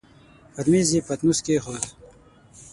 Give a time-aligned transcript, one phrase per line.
[0.53, 1.83] پر مېز يې پتنوس کېښود.